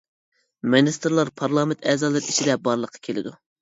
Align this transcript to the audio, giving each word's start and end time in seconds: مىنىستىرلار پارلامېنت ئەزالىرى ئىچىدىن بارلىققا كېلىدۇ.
مىنىستىرلار 0.75 1.33
پارلامېنت 1.43 1.87
ئەزالىرى 1.93 2.27
ئىچىدىن 2.35 2.67
بارلىققا 2.69 3.09
كېلىدۇ. 3.11 3.41